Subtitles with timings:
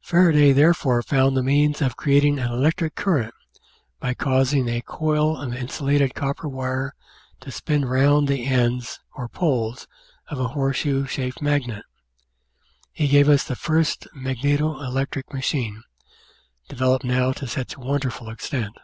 [0.00, 3.60] Faraday therefore found the means of creating an electric The Outline of Science current
[4.00, 6.94] by causing a coil of insulated copper wire
[7.40, 9.86] to spin round the ends or poles
[10.28, 11.84] of a horseshoe shaped magnet.
[12.92, 15.82] He us the tirst magneto electric machine,
[16.66, 18.78] developed now to such 'ul extent.